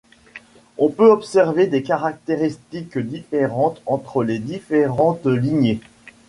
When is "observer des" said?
1.11-1.83